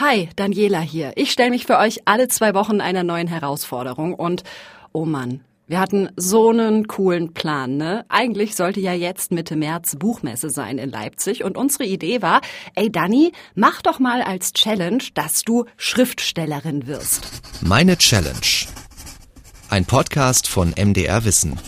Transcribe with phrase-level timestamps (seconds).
[0.00, 1.10] Hi, Daniela hier.
[1.16, 4.44] Ich stelle mich für euch alle zwei Wochen einer neuen Herausforderung und
[4.92, 8.04] oh Mann, wir hatten so einen coolen Plan, ne?
[8.08, 12.42] Eigentlich sollte ja jetzt Mitte März Buchmesse sein in Leipzig und unsere Idee war,
[12.76, 17.26] ey Dani, mach doch mal als Challenge, dass du Schriftstellerin wirst.
[17.60, 18.68] Meine Challenge.
[19.68, 21.58] Ein Podcast von MDR Wissen.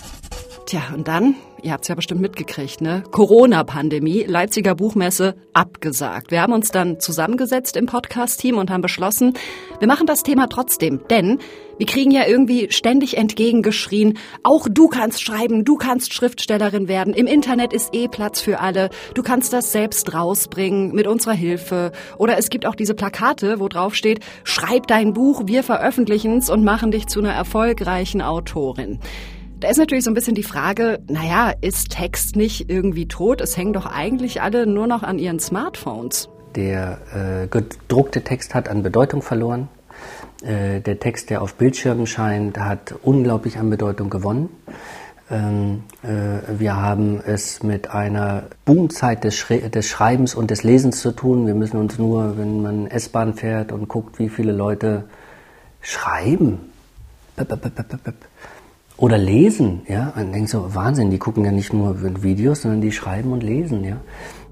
[0.67, 3.03] Tja, und dann ihr habt's ja bestimmt mitgekriegt, ne?
[3.11, 6.31] Corona-Pandemie, Leipziger Buchmesse abgesagt.
[6.31, 9.35] Wir haben uns dann zusammengesetzt im Podcast-Team und haben beschlossen,
[9.79, 11.39] wir machen das Thema trotzdem, denn
[11.79, 17.27] wir kriegen ja irgendwie ständig entgegengeschrien, auch du kannst schreiben, du kannst Schriftstellerin werden, im
[17.27, 21.93] Internet ist eh Platz für alle, du kannst das selbst rausbringen mit unserer Hilfe.
[22.19, 26.65] Oder es gibt auch diese Plakate, wo drauf steht, schreib dein Buch, wir veröffentlichen's und
[26.65, 28.99] machen dich zu einer erfolgreichen Autorin.
[29.61, 33.43] Da ist natürlich so ein bisschen die Frage, naja, ist Text nicht irgendwie tot?
[33.43, 36.31] Es hängen doch eigentlich alle nur noch an ihren Smartphones.
[36.57, 39.69] Der äh, gedruckte Text hat an Bedeutung verloren.
[40.43, 44.49] Äh, der Text, der auf Bildschirmen scheint, hat unglaublich an Bedeutung gewonnen.
[45.31, 51.03] Ähm, äh, wir haben es mit einer Boomzeit des, Schre des Schreibens und des Lesens
[51.03, 51.47] zu tun.
[51.47, 55.05] Wir müssen uns nur, wenn man S-Bahn fährt und guckt, wie viele Leute
[55.83, 56.61] schreiben,
[59.01, 60.13] oder lesen, ja.
[60.15, 63.83] Man denkt so, Wahnsinn, die gucken ja nicht nur Videos, sondern die schreiben und lesen,
[63.83, 63.97] ja.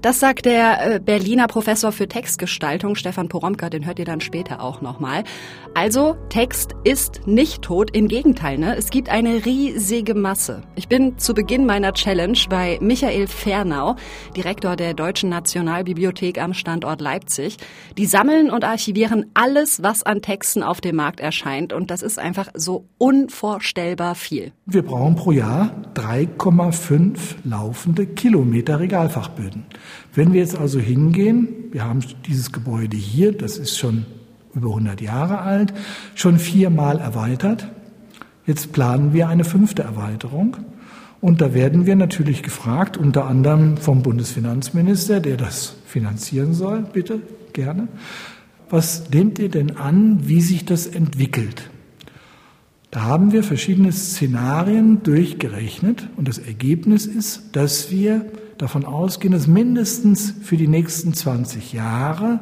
[0.01, 4.61] Das sagt der äh, Berliner Professor für Textgestaltung, Stefan Poromka, den hört ihr dann später
[4.63, 5.25] auch nochmal.
[5.73, 8.77] Also, Text ist nicht tot, im Gegenteil, ne?
[8.77, 10.61] Es gibt eine riesige Masse.
[10.75, 13.97] Ich bin zu Beginn meiner Challenge bei Michael Fernau,
[14.37, 17.57] Direktor der Deutschen Nationalbibliothek am Standort Leipzig.
[17.97, 22.19] Die sammeln und archivieren alles, was an Texten auf dem Markt erscheint und das ist
[22.19, 24.53] einfach so unvorstellbar viel.
[24.65, 29.65] Wir brauchen pro Jahr 3,5 laufende Kilometer Regalfachböden.
[30.13, 34.05] Wenn wir jetzt also hingehen, wir haben dieses Gebäude hier, das ist schon
[34.53, 35.73] über 100 Jahre alt,
[36.15, 37.69] schon viermal erweitert.
[38.45, 40.57] Jetzt planen wir eine fünfte Erweiterung.
[41.21, 47.21] Und da werden wir natürlich gefragt, unter anderem vom Bundesfinanzminister, der das finanzieren soll, bitte,
[47.53, 47.89] gerne.
[48.69, 51.69] Was nehmt ihr denn an, wie sich das entwickelt?
[52.91, 58.25] Da haben wir verschiedene Szenarien durchgerechnet und das Ergebnis ist, dass wir
[58.59, 62.39] davon ausgehen, dass mindestens für die nächsten 20 Jahre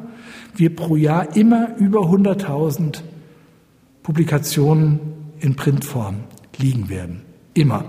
[0.54, 3.00] wir pro Jahr immer über 100.000
[4.02, 5.00] Publikationen
[5.38, 6.24] in Printform
[6.58, 7.22] liegen werden.
[7.54, 7.84] Immer.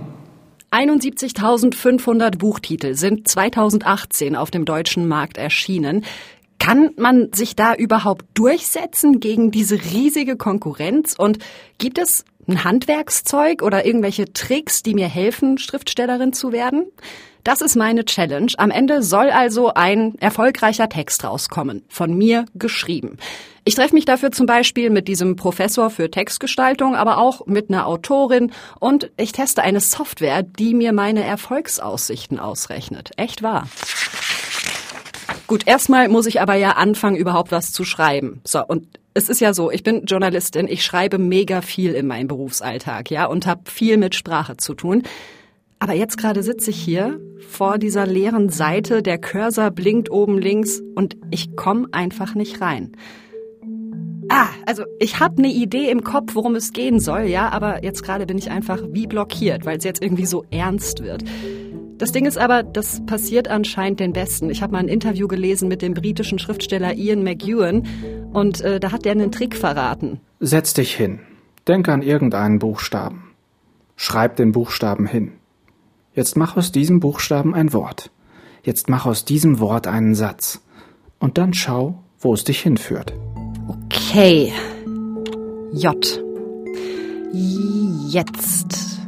[0.72, 6.06] 71.500 Buchtitel sind 2018 auf dem deutschen Markt erschienen.
[6.60, 11.16] Kann man sich da überhaupt durchsetzen gegen diese riesige Konkurrenz?
[11.18, 11.40] Und
[11.80, 16.86] gibt es ein Handwerkszeug oder irgendwelche Tricks, die mir helfen, Schriftstellerin zu werden?
[17.44, 18.52] Das ist meine Challenge.
[18.58, 23.18] Am Ende soll also ein erfolgreicher Text rauskommen, von mir geschrieben.
[23.64, 27.88] Ich treffe mich dafür zum Beispiel mit diesem Professor für Textgestaltung, aber auch mit einer
[27.88, 33.12] Autorin und ich teste eine Software, die mir meine Erfolgsaussichten ausrechnet.
[33.16, 33.68] Echt wahr.
[35.48, 38.42] Gut, erstmal muss ich aber ja anfangen, überhaupt was zu schreiben.
[38.44, 42.28] So, und es ist ja so, ich bin Journalistin, ich schreibe mega viel in meinem
[42.28, 45.04] Berufsalltag, ja, und habe viel mit Sprache zu tun.
[45.80, 50.82] Aber jetzt gerade sitze ich hier vor dieser leeren Seite, der Cursor blinkt oben links
[50.96, 52.92] und ich komme einfach nicht rein.
[54.28, 58.04] Ah, also ich habe eine Idee im Kopf, worum es gehen soll, ja, aber jetzt
[58.04, 61.24] gerade bin ich einfach wie blockiert, weil es jetzt irgendwie so ernst wird.
[61.98, 64.50] Das Ding ist aber, das passiert anscheinend den Besten.
[64.50, 67.88] Ich habe mal ein Interview gelesen mit dem britischen Schriftsteller Ian McEwan
[68.32, 70.20] und äh, da hat der einen Trick verraten.
[70.40, 71.20] Setz dich hin.
[71.68, 73.32] Denk an irgendeinen Buchstaben.
[73.96, 75.39] Schreib den Buchstaben hin.
[76.20, 78.12] Jetzt mach aus diesem Buchstaben ein Wort.
[78.62, 80.60] Jetzt mach aus diesem Wort einen Satz.
[81.18, 83.14] Und dann schau, wo es dich hinführt.
[83.70, 84.52] Okay.
[85.72, 86.22] J.
[87.32, 89.00] Jetzt.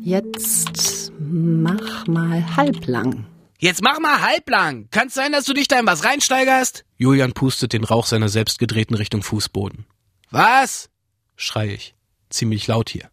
[0.00, 3.24] Jetzt mach mal halblang.
[3.60, 4.88] Jetzt mach mal halblang.
[4.90, 6.84] Kann's sein, dass du dich da in was reinsteigerst?
[6.96, 9.86] Julian pustet den Rauch seiner selbstgedrehten Richtung Fußboden.
[10.32, 10.90] Was?
[11.36, 11.94] schrei ich.
[12.28, 13.08] Ziemlich laut hier.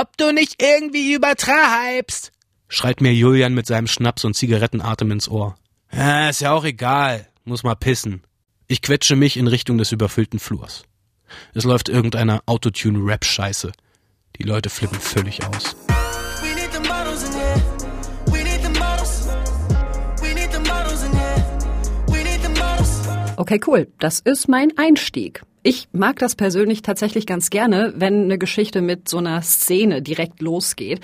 [0.00, 2.32] Ob du nicht irgendwie übertreibst,
[2.68, 5.56] schreit mir Julian mit seinem Schnaps und Zigarettenatem ins Ohr.
[5.92, 8.22] Ja, ist ja auch egal, muss mal pissen.
[8.66, 10.84] Ich quetsche mich in Richtung des überfüllten Flurs.
[11.52, 13.72] Es läuft irgendeine Autotune-Rap-Scheiße.
[14.38, 15.76] Die Leute flippen völlig aus.
[23.36, 23.92] Okay, cool.
[23.98, 25.42] Das ist mein Einstieg.
[25.62, 30.40] Ich mag das persönlich tatsächlich ganz gerne, wenn eine Geschichte mit so einer Szene direkt
[30.40, 31.00] losgeht.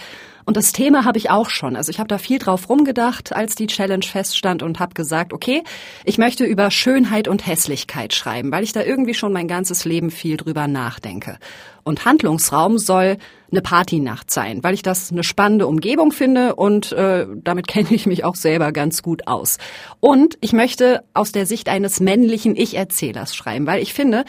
[0.46, 1.76] Und das Thema habe ich auch schon.
[1.76, 5.62] Also ich habe da viel drauf rumgedacht, als die Challenge feststand und habe gesagt, okay,
[6.06, 10.10] ich möchte über Schönheit und Hässlichkeit schreiben, weil ich da irgendwie schon mein ganzes Leben
[10.10, 11.38] viel drüber nachdenke.
[11.82, 13.18] Und Handlungsraum soll
[13.50, 18.06] eine Partynacht sein, weil ich das eine spannende Umgebung finde und äh, damit kenne ich
[18.06, 19.58] mich auch selber ganz gut aus.
[20.00, 24.24] Und ich möchte aus der Sicht eines männlichen Ich-Erzählers schreiben, weil ich finde,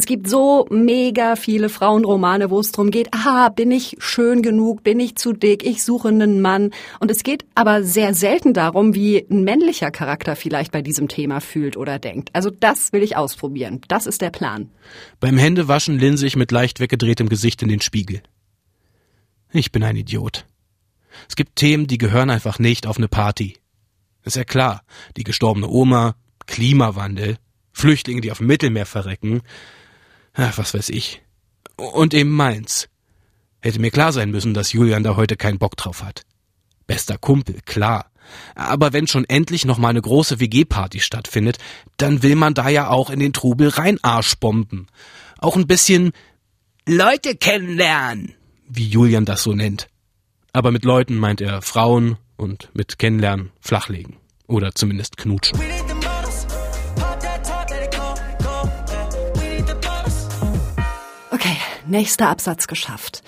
[0.00, 4.82] es gibt so mega viele Frauenromane, wo es darum geht, aha, bin ich schön genug,
[4.82, 6.70] bin ich zu dick, ich suche einen Mann.
[7.00, 11.40] Und es geht aber sehr selten darum, wie ein männlicher Charakter vielleicht bei diesem Thema
[11.40, 12.30] fühlt oder denkt.
[12.32, 13.82] Also das will ich ausprobieren.
[13.88, 14.70] Das ist der Plan.
[15.18, 18.22] Beim Händewaschen linse ich mit leicht weggedrehtem Gesicht in den Spiegel.
[19.52, 20.46] Ich bin ein Idiot.
[21.28, 23.58] Es gibt Themen, die gehören einfach nicht auf eine Party.
[24.22, 24.82] Ist ja klar,
[25.16, 26.14] die gestorbene Oma,
[26.46, 27.36] Klimawandel,
[27.72, 29.42] Flüchtlinge, die auf dem Mittelmeer verrecken,
[30.34, 31.22] ach, was weiß ich.
[31.76, 32.88] Und eben meins.
[33.60, 36.22] Hätte mir klar sein müssen, dass Julian da heute keinen Bock drauf hat.
[36.86, 38.10] Bester Kumpel, klar.
[38.54, 41.58] Aber wenn schon endlich noch mal eine große WG-Party stattfindet,
[41.96, 44.86] dann will man da ja auch in den Trubel rein Arschbomben.
[45.38, 46.12] Auch ein bisschen
[46.86, 48.34] Leute kennenlernen
[48.70, 49.88] wie Julian das so nennt.
[50.52, 54.16] Aber mit Leuten meint er Frauen und mit Kennenlernen flachlegen.
[54.46, 55.60] Oder zumindest knutschen.
[61.30, 61.56] Okay,
[61.86, 63.22] nächster Absatz geschafft.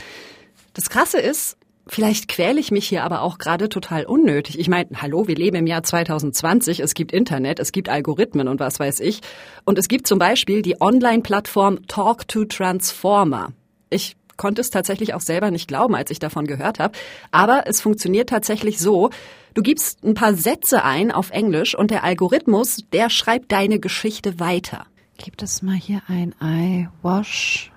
[0.74, 1.56] Das Krasse ist,
[1.88, 4.58] Vielleicht quäle ich mich hier aber auch gerade total unnötig.
[4.58, 8.60] Ich meine, hallo, wir leben im Jahr 2020, es gibt Internet, es gibt Algorithmen und
[8.60, 9.20] was weiß ich.
[9.64, 13.52] Und es gibt zum Beispiel die Online-Plattform Talk to Transformer.
[13.90, 16.96] Ich konnte es tatsächlich auch selber nicht glauben, als ich davon gehört habe.
[17.30, 19.10] Aber es funktioniert tatsächlich so.
[19.54, 24.40] Du gibst ein paar Sätze ein auf Englisch und der Algorithmus, der schreibt deine Geschichte
[24.40, 24.86] weiter.
[25.18, 27.70] Gibt es mal hier ein I wash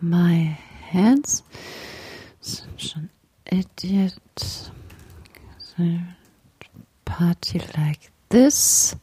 [0.00, 0.56] my
[0.92, 1.44] hands?
[2.76, 3.10] Schon
[3.50, 4.12] idiot.
[7.04, 8.96] Party like this.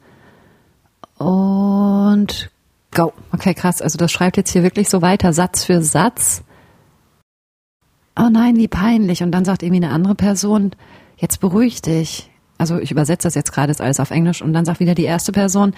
[1.17, 2.49] Und
[2.93, 3.13] go.
[3.31, 3.81] Okay, krass.
[3.81, 6.43] Also das schreibt jetzt hier wirklich so weiter, Satz für Satz
[8.17, 9.23] oh nein, wie peinlich.
[9.23, 10.71] Und dann sagt irgendwie eine andere Person,
[11.17, 12.29] jetzt beruhig dich.
[12.57, 15.03] Also ich übersetze das jetzt gerade ist alles auf Englisch und dann sagt wieder die
[15.03, 15.73] erste Person,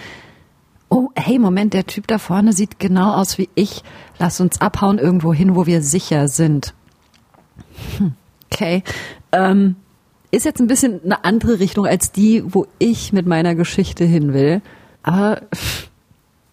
[0.88, 3.82] oh, hey, Moment, der Typ da vorne sieht genau aus wie ich.
[4.18, 6.74] Lass uns abhauen irgendwo hin, wo wir sicher sind.
[7.98, 8.14] Hm,
[8.50, 8.82] okay.
[9.32, 9.76] Ähm,
[10.30, 14.32] ist jetzt ein bisschen eine andere Richtung als die, wo ich mit meiner Geschichte hin
[14.32, 14.62] will.
[15.02, 15.42] Aber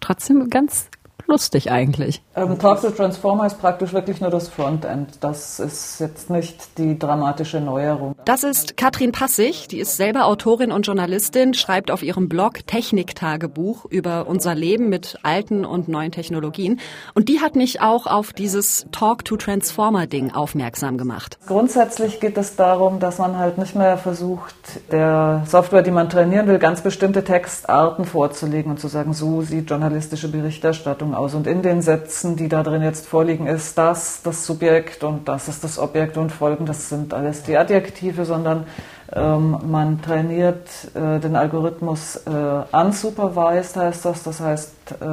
[0.00, 0.88] trotzdem ganz
[1.26, 2.22] lustig eigentlich.
[2.34, 5.18] Ähm, Talk to Transformer ist praktisch wirklich nur das Frontend.
[5.20, 8.14] Das ist jetzt nicht die dramatische Neuerung.
[8.24, 13.84] Das ist Katrin Passig, die ist selber Autorin und Journalistin, schreibt auf ihrem Blog Techniktagebuch
[13.86, 16.80] über unser Leben mit alten und neuen Technologien.
[17.14, 21.38] Und die hat mich auch auf dieses Talk to Transformer Ding aufmerksam gemacht.
[21.46, 24.54] Grundsätzlich geht es darum, dass man halt nicht mehr versucht,
[24.92, 29.70] der Software, die man trainieren will, ganz bestimmte Textarten vorzulegen und zu sagen, so sieht
[29.70, 31.34] journalistische Berichterstattung aus.
[31.34, 35.48] Und in den Sätzen, die da drin jetzt vorliegen, ist das das Subjekt und das
[35.48, 38.66] ist das Objekt und Folgen, das sind alles die Adjektive, sondern
[39.12, 44.22] ähm, man trainiert äh, den Algorithmus äh, unsupervised, heißt das.
[44.24, 45.04] Das heißt, äh,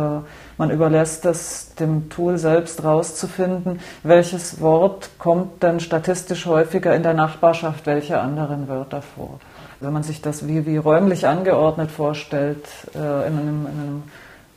[0.57, 7.13] man überlässt es dem Tool selbst rauszufinden, welches Wort kommt denn statistisch häufiger in der
[7.13, 9.39] Nachbarschaft welcher anderen Wörter vor.
[9.79, 12.65] Wenn man sich das wie, wie räumlich angeordnet vorstellt,
[12.95, 14.03] äh, in einem, in einem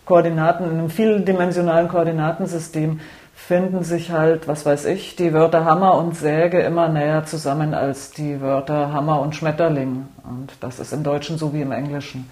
[0.06, 3.00] Koordinaten, in einem vieldimensionalen Koordinatensystem
[3.34, 8.12] finden sich halt, was weiß ich, die Wörter Hammer und Säge immer näher zusammen als
[8.12, 10.06] die Wörter Hammer und Schmetterling.
[10.24, 12.30] Und das ist im Deutschen so wie im Englischen.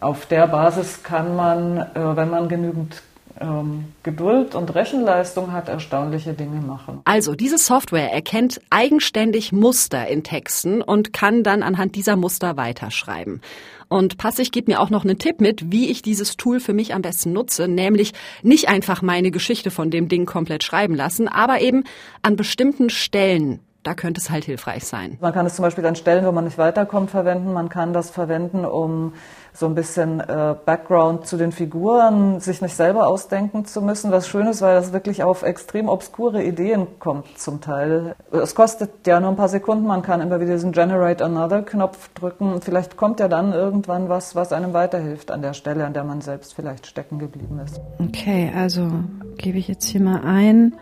[0.00, 3.02] Auf der Basis kann man, äh, wenn man genügend
[3.40, 7.00] ähm, Geduld und Rechenleistung hat, erstaunliche Dinge machen.
[7.04, 13.40] Also diese Software erkennt eigenständig Muster in Texten und kann dann anhand dieser Muster weiterschreiben.
[13.88, 16.94] Und Passig gibt mir auch noch einen Tipp mit, wie ich dieses Tool für mich
[16.94, 21.60] am besten nutze, nämlich nicht einfach meine Geschichte von dem Ding komplett schreiben lassen, aber
[21.60, 21.84] eben
[22.22, 25.16] an bestimmten Stellen da könnte es halt hilfreich sein.
[25.20, 27.52] Man kann es zum Beispiel an Stellen, wo man nicht weiterkommt, verwenden.
[27.52, 29.12] Man kann das verwenden, um
[29.52, 34.10] so ein bisschen äh, Background zu den Figuren, sich nicht selber ausdenken zu müssen.
[34.10, 38.16] Was schön ist, weil das wirklich auf extrem obskure Ideen kommt zum Teil.
[38.32, 42.10] Es kostet ja nur ein paar Sekunden, man kann immer wieder diesen Generate Another Knopf
[42.14, 42.60] drücken.
[42.60, 46.20] Vielleicht kommt ja dann irgendwann was, was einem weiterhilft an der Stelle, an der man
[46.20, 47.80] selbst vielleicht stecken geblieben ist.
[48.00, 48.90] Okay, also
[49.38, 50.74] gebe ich jetzt hier mal ein,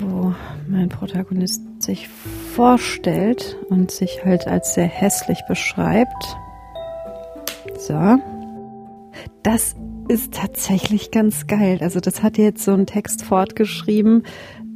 [0.00, 0.34] wo
[0.68, 2.08] mein Protagonist sich
[2.54, 6.36] vorstellt und sich halt als sehr hässlich beschreibt.
[7.78, 8.18] So.
[9.42, 9.74] Das
[10.08, 11.78] ist tatsächlich ganz geil.
[11.80, 14.24] Also das hat jetzt so ein Text fortgeschrieben,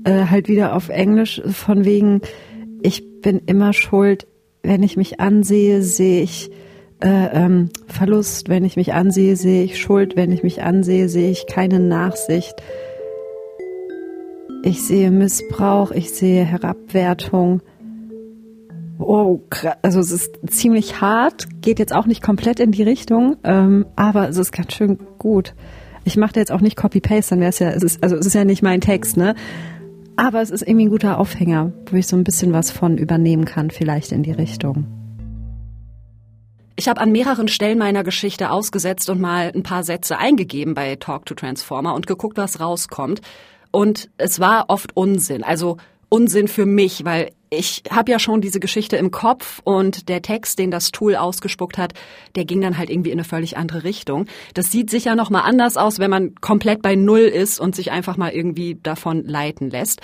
[0.04, 2.20] äh, halt wieder auf Englisch, von wegen,
[2.82, 4.26] ich bin immer schuld,
[4.62, 6.50] wenn ich mich ansehe, sehe ich
[7.02, 11.30] äh, ähm, Verlust, wenn ich mich ansehe, sehe ich Schuld, wenn ich mich ansehe, sehe
[11.30, 12.54] ich keine Nachsicht.
[14.66, 17.60] Ich sehe Missbrauch, ich sehe Herabwertung.
[18.98, 19.40] Oh,
[19.82, 24.26] also es ist ziemlich hart, geht jetzt auch nicht komplett in die Richtung, ähm, aber
[24.30, 25.54] es ist ganz schön gut.
[26.04, 28.32] Ich mache jetzt auch nicht Copy-Paste, dann wäre es ja, es ist, also es ist
[28.32, 29.34] ja nicht mein Text, ne?
[30.16, 33.44] Aber es ist irgendwie ein guter Aufhänger, wo ich so ein bisschen was von übernehmen
[33.44, 34.86] kann, vielleicht in die Richtung.
[36.76, 40.96] Ich habe an mehreren Stellen meiner Geschichte ausgesetzt und mal ein paar Sätze eingegeben bei
[40.96, 43.20] Talk to Transformer und geguckt, was rauskommt.
[43.74, 45.42] Und es war oft Unsinn.
[45.42, 45.78] Also
[46.08, 50.60] Unsinn für mich, weil ich habe ja schon diese Geschichte im Kopf und der Text,
[50.60, 51.92] den das Tool ausgespuckt hat,
[52.36, 54.26] der ging dann halt irgendwie in eine völlig andere Richtung.
[54.54, 57.90] Das sieht sicher noch mal anders aus, wenn man komplett bei Null ist und sich
[57.90, 60.02] einfach mal irgendwie davon leiten lässt.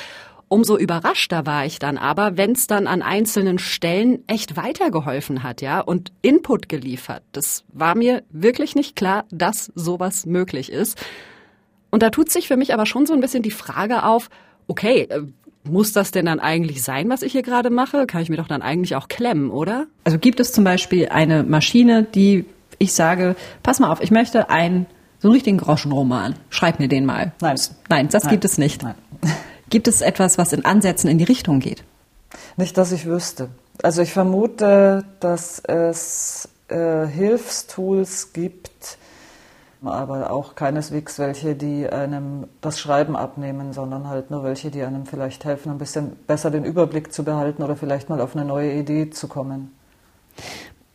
[0.49, 5.63] Umso überraschter war ich dann aber, wenn es dann an einzelnen Stellen echt weitergeholfen hat,
[5.63, 7.23] ja, und Input geliefert.
[7.31, 11.01] Das war mir wirklich nicht klar, dass sowas möglich ist.
[11.91, 14.31] Und da tut sich für mich aber schon so ein bisschen die Frage auf,
[14.69, 15.23] okay, äh,
[15.65, 18.07] muss das denn dann eigentlich sein, was ich hier gerade mache?
[18.07, 19.87] Kann ich mir doch dann eigentlich auch klemmen, oder?
[20.05, 22.47] Also gibt es zum Beispiel eine Maschine, die
[22.79, 24.87] ich sage, pass mal auf, ich möchte einen,
[25.19, 26.35] so einen richtigen Groschenroman.
[26.49, 27.33] Schreib mir den mal.
[27.41, 27.57] Nein.
[27.89, 28.31] Nein, das Nein.
[28.31, 28.83] gibt es nicht.
[28.83, 28.95] Nein.
[29.69, 31.85] Gibt es etwas, was in Ansätzen in die Richtung geht?
[32.57, 33.51] Nicht, dass ich wüsste.
[33.83, 38.99] Also ich vermute, dass es äh, Hilfstools gibt,
[39.83, 45.07] aber auch keineswegs welche, die einem das Schreiben abnehmen, sondern halt nur welche, die einem
[45.07, 48.73] vielleicht helfen, ein bisschen besser den Überblick zu behalten oder vielleicht mal auf eine neue
[48.73, 49.73] Idee zu kommen.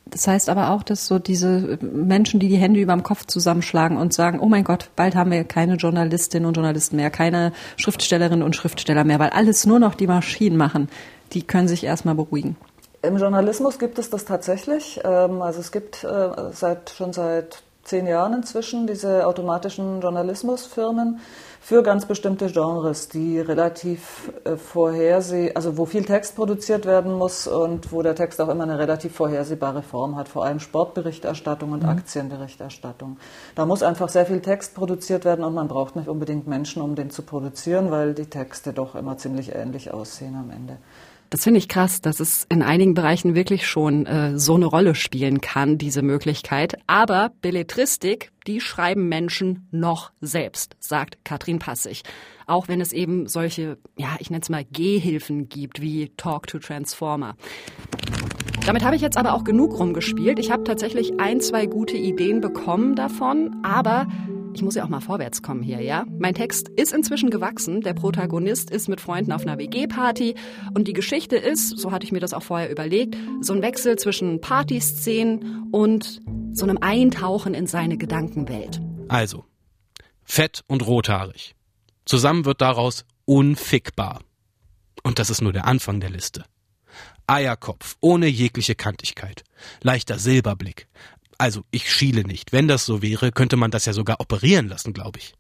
[0.06, 3.98] Das heißt aber auch, dass so diese Menschen, die die Hände über dem Kopf zusammenschlagen
[3.98, 8.44] und sagen, oh mein Gott, bald haben wir keine Journalistinnen und Journalisten mehr, keine Schriftstellerinnen
[8.44, 10.90] und Schriftsteller mehr, weil alles nur noch die Maschinen machen,
[11.34, 12.56] die können sich erstmal beruhigen.
[13.02, 15.00] Im Journalismus gibt es das tatsächlich.
[15.04, 21.20] Ähm, also es gibt äh, seit, schon seit zehn Jahren inzwischen diese automatischen Journalismusfirmen
[21.62, 27.48] für ganz bestimmte Genres, die relativ äh, vorherseh, also wo viel Text produziert werden muss
[27.48, 31.84] und wo der Text auch immer eine relativ vorhersehbare Form hat, vor allem Sportberichterstattung und
[31.84, 31.90] mhm.
[31.90, 33.18] Aktienberichterstattung.
[33.56, 36.94] Da muss einfach sehr viel Text produziert werden und man braucht nicht unbedingt Menschen, um
[36.94, 40.78] den zu produzieren, weil die Texte doch immer ziemlich ähnlich aussehen am Ende.
[41.30, 44.96] Das finde ich krass, dass es in einigen Bereichen wirklich schon äh, so eine Rolle
[44.96, 46.78] spielen kann, diese Möglichkeit.
[46.88, 52.04] Aber Belletristik, die schreiben Menschen noch selbst, sagt Katrin Passig.
[52.48, 56.60] Auch wenn es eben solche, ja, ich nenne es mal Gehhilfen gibt, wie Talk to
[56.60, 57.36] Transformer.
[58.66, 60.40] Damit habe ich jetzt aber auch genug rumgespielt.
[60.40, 64.08] Ich habe tatsächlich ein, zwei gute Ideen bekommen davon, aber
[64.56, 66.06] ich muss ja auch mal vorwärts kommen hier, ja?
[66.18, 67.82] Mein Text ist inzwischen gewachsen.
[67.82, 70.36] Der Protagonist ist mit Freunden auf einer WG-Party.
[70.74, 73.98] Und die Geschichte ist, so hatte ich mir das auch vorher überlegt, so ein Wechsel
[73.98, 76.22] zwischen Partyszenen und
[76.54, 78.80] so einem Eintauchen in seine Gedankenwelt.
[79.10, 79.44] Also,
[80.24, 81.54] fett und rothaarig.
[82.06, 84.22] Zusammen wird daraus unfickbar.
[85.04, 86.46] Und das ist nur der Anfang der Liste.
[87.28, 89.44] Eierkopf, ohne jegliche Kantigkeit.
[89.82, 90.88] Leichter Silberblick,
[91.38, 92.52] also, ich schiele nicht.
[92.52, 95.34] Wenn das so wäre, könnte man das ja sogar operieren lassen, glaube ich.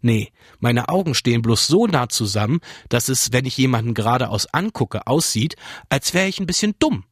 [0.00, 5.06] Nee, meine Augen stehen bloß so nah zusammen, dass es, wenn ich jemanden geradeaus angucke,
[5.06, 5.56] aussieht,
[5.88, 7.04] als wäre ich ein bisschen dumm.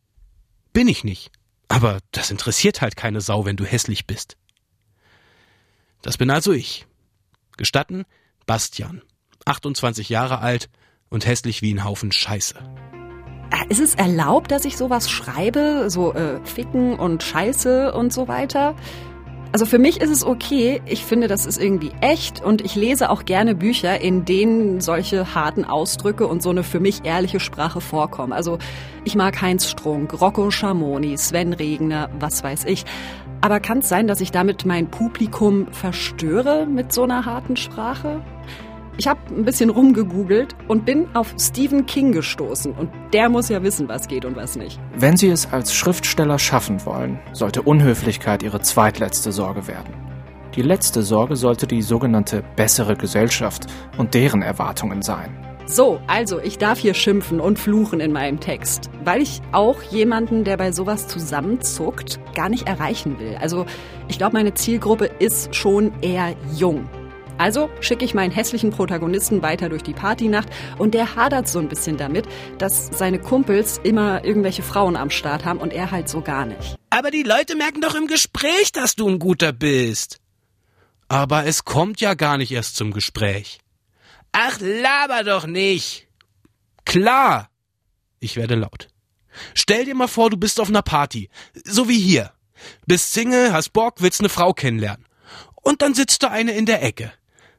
[0.73, 1.31] Bin ich nicht.
[1.69, 4.37] Aber das interessiert halt keine Sau, wenn du hässlich bist.
[6.03, 6.87] Das bin also ich.
[7.57, 8.05] Gestatten,
[8.47, 9.03] Bastian.
[9.45, 10.69] 28 Jahre alt
[11.09, 12.57] und hässlich wie ein Haufen Scheiße.
[13.51, 15.89] Äh, ist es erlaubt, dass ich sowas schreibe?
[15.89, 18.75] So äh, Ficken und Scheiße und so weiter?
[19.53, 20.83] Also für mich ist es okay.
[20.85, 25.35] Ich finde, das ist irgendwie echt und ich lese auch gerne Bücher, in denen solche
[25.35, 28.33] harten Ausdrücke und so eine für mich ehrliche Sprache vorkommen.
[28.33, 28.59] Also
[29.05, 32.85] ich mag Heinz Strunk, Rocco Schamoni, Sven Regner, was weiß ich.
[33.41, 38.21] Aber kann es sein, dass ich damit mein Publikum verstöre mit so einer harten Sprache?
[38.99, 42.73] Ich habe ein bisschen rumgegoogelt und bin auf Stephen King gestoßen.
[42.73, 44.81] Und der muss ja wissen, was geht und was nicht.
[44.97, 49.93] Wenn Sie es als Schriftsteller schaffen wollen, sollte Unhöflichkeit Ihre zweitletzte Sorge werden.
[50.55, 53.67] Die letzte Sorge sollte die sogenannte bessere Gesellschaft
[53.99, 55.37] und deren Erwartungen sein.
[55.67, 60.45] So, also ich darf hier schimpfen und fluchen in meinem Text, weil ich auch jemanden,
[60.45, 63.37] der bei sowas zusammenzuckt, gar nicht erreichen will.
[63.41, 63.67] Also
[64.09, 66.89] ich glaube, meine Zielgruppe ist schon eher jung.
[67.39, 71.69] Also schicke ich meinen hässlichen Protagonisten weiter durch die Partynacht und der hadert so ein
[71.69, 72.27] bisschen damit,
[72.59, 76.77] dass seine Kumpels immer irgendwelche Frauen am Start haben und er halt so gar nicht.
[76.91, 80.19] Aber die Leute merken doch im Gespräch, dass du ein guter bist.
[81.09, 83.59] Aber es kommt ja gar nicht erst zum Gespräch.
[84.33, 86.09] Ach, laber doch nicht.
[86.85, 87.51] Klar.
[88.19, 88.89] Ich werde laut.
[89.55, 91.29] Stell dir mal vor, du bist auf einer Party.
[91.65, 92.33] So wie hier.
[92.87, 95.07] Bist Single, hast Bock, willst eine Frau kennenlernen.
[95.63, 97.13] Und dann sitzt da eine in der Ecke.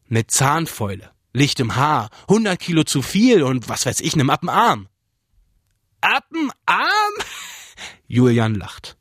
[0.08, 4.88] Mit Zahnfäule, Licht im Haar, 100 Kilo zu viel und was weiß ich, nem Appenarm.
[6.02, 7.14] Appenarm?
[8.08, 8.98] Julian lacht.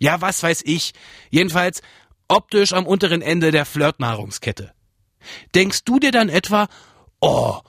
[0.00, 0.92] Ja, was weiß ich.
[1.30, 1.82] Jedenfalls
[2.28, 4.72] optisch am unteren Ende der Flirtnahrungskette.
[5.54, 6.68] Denkst du dir dann etwa,
[7.20, 7.60] oh,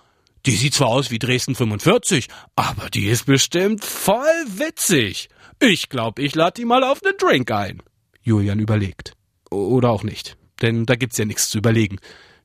[0.45, 5.29] die sieht zwar aus wie Dresden 45, aber die ist bestimmt voll witzig.
[5.59, 7.81] Ich glaub, ich lade die mal auf einen Drink ein.
[8.21, 9.13] Julian überlegt.
[9.49, 10.37] Oder auch nicht.
[10.61, 11.99] Denn da gibt's ja nichts zu überlegen.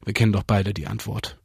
[0.04, 1.38] Wir kennen doch beide die Antwort.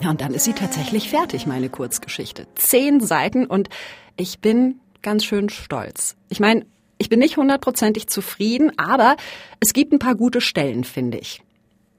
[0.00, 2.46] Ja, und dann ist sie tatsächlich fertig, meine Kurzgeschichte.
[2.54, 3.68] Zehn Seiten und
[4.16, 6.16] ich bin ganz schön stolz.
[6.28, 6.66] Ich meine,
[6.98, 9.16] ich bin nicht hundertprozentig zufrieden, aber
[9.60, 11.42] es gibt ein paar gute Stellen, finde ich.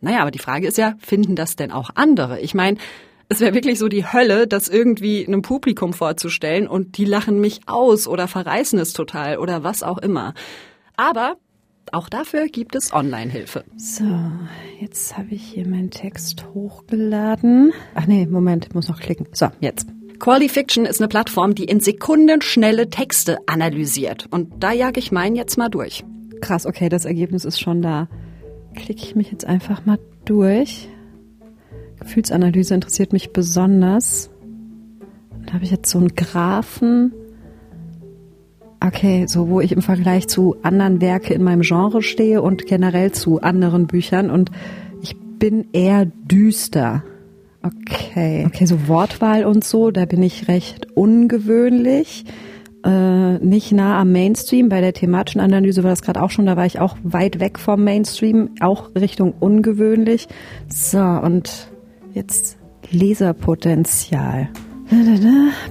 [0.02, 2.40] Naja, aber die Frage ist ja, finden das denn auch andere?
[2.40, 2.78] Ich meine,
[3.30, 7.62] es wäre wirklich so die Hölle, das irgendwie einem Publikum vorzustellen und die lachen mich
[7.66, 10.34] aus oder verreißen es total oder was auch immer.
[10.96, 11.36] Aber
[11.94, 13.64] auch dafür gibt es Online-Hilfe.
[13.76, 14.06] So,
[14.80, 17.74] jetzt habe ich hier meinen Text hochgeladen.
[17.96, 19.28] Ach nee, Moment, ich muss noch klicken.
[19.34, 19.88] So, jetzt.
[20.20, 24.28] Qualifiction ist eine Plattform, die in Sekunden schnelle Texte analysiert.
[24.32, 26.04] Und da jage ich meinen jetzt mal durch.
[26.42, 28.08] Krass, okay, das Ergebnis ist schon da.
[28.76, 30.90] Klicke ich mich jetzt einfach mal durch.
[32.00, 34.30] Gefühlsanalyse interessiert mich besonders.
[35.46, 37.14] Dann habe ich jetzt so einen Graphen.
[38.80, 43.12] Okay, so wo ich im Vergleich zu anderen Werke in meinem Genre stehe und generell
[43.12, 44.52] zu anderen Büchern und
[45.02, 47.04] ich bin eher düster.
[47.64, 48.46] Okay.
[48.46, 52.26] Okay, so Wortwahl und so, da bin ich recht ungewöhnlich.
[52.86, 54.70] Äh, nicht nah am Mainstream.
[54.70, 57.60] Bei der thematischen Analyse war das gerade auch schon, da war ich auch weit weg
[57.60, 60.28] vom Mainstream, auch Richtung ungewöhnlich.
[60.70, 61.72] So, und
[62.14, 62.58] jetzt
[62.92, 64.50] Leserpotenzial.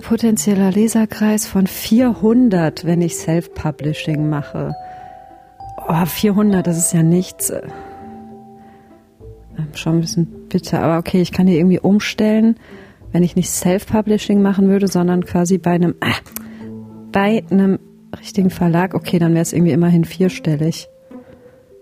[0.03, 4.75] Potenzieller Leserkreis von 400, wenn ich Self-Publishing mache.
[5.89, 7.51] Oh, 400, das ist ja nichts.
[7.51, 7.73] Ähm,
[9.75, 12.57] schon ein bisschen bitter, aber okay, ich kann hier irgendwie umstellen,
[13.13, 16.17] wenn ich nicht Self-Publishing machen würde, sondern quasi bei einem, ah,
[17.13, 17.79] bei einem
[18.21, 20.89] richtigen Verlag, okay, dann wäre es irgendwie immerhin vierstellig.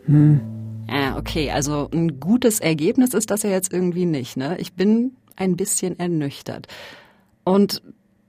[0.06, 0.40] Hm.
[0.88, 4.56] Ja, okay, also ein gutes Ergebnis ist das ja jetzt irgendwie nicht, ne?
[4.58, 6.68] Ich bin ein bisschen ernüchtert.
[7.44, 7.82] Und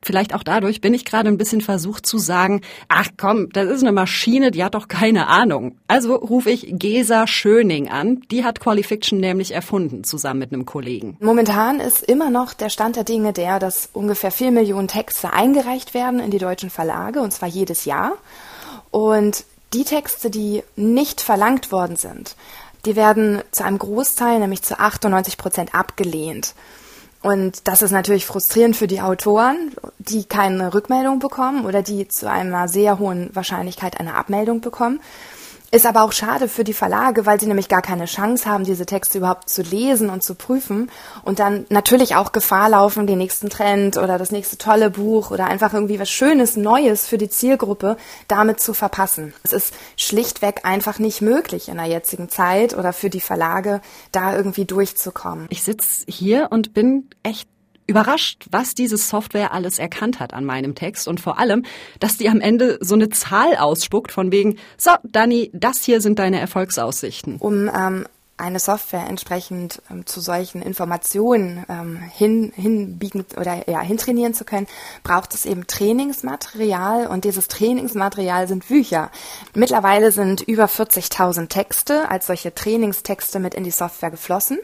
[0.06, 3.82] vielleicht auch dadurch bin ich gerade ein bisschen versucht zu sagen, ach komm, das ist
[3.82, 5.78] eine Maschine, die hat doch keine Ahnung.
[5.88, 8.22] Also rufe ich Gesa Schöning an.
[8.32, 11.18] Die hat Qualifiction nämlich erfunden, zusammen mit einem Kollegen.
[11.20, 15.94] Momentan ist immer noch der Stand der Dinge der, dass ungefähr vier Millionen Texte eingereicht
[15.94, 18.14] werden in die deutschen Verlage, und zwar jedes Jahr.
[18.92, 22.36] Und die Texte, die nicht verlangt worden sind,
[22.86, 26.54] die werden zu einem Großteil, nämlich zu 98 Prozent abgelehnt.
[27.26, 32.30] Und das ist natürlich frustrierend für die Autoren, die keine Rückmeldung bekommen oder die zu
[32.30, 35.00] einer sehr hohen Wahrscheinlichkeit eine Abmeldung bekommen.
[35.72, 38.86] Ist aber auch schade für die Verlage, weil sie nämlich gar keine Chance haben, diese
[38.86, 40.90] Texte überhaupt zu lesen und zu prüfen
[41.24, 45.46] und dann natürlich auch Gefahr laufen, den nächsten Trend oder das nächste tolle Buch oder
[45.46, 47.98] einfach irgendwie was Schönes, Neues für die Zielgruppe
[48.28, 49.34] damit zu verpassen.
[49.44, 54.36] Es ist schlichtweg einfach nicht möglich in der jetzigen Zeit oder für die Verlage, da
[54.36, 55.48] irgendwie durchzukommen.
[55.50, 57.50] Ich sitze hier und bin echt
[57.88, 61.64] überrascht, was diese Software alles erkannt hat an meinem Text und vor allem,
[62.00, 66.20] dass die am Ende so eine Zahl ausspuckt von wegen, so, Dani, das hier sind
[66.20, 67.38] deine Erfolgsaussichten.
[67.38, 68.06] Um ähm,
[68.38, 74.68] eine Software entsprechend ähm, zu solchen Informationen ähm, hin, hinbiegen oder ja, hintrainieren zu können,
[75.04, 79.10] braucht es eben Trainingsmaterial und dieses Trainingsmaterial sind Bücher.
[79.54, 84.60] Mittlerweile sind über 40.000 Texte als solche Trainingstexte mit in die Software geflossen.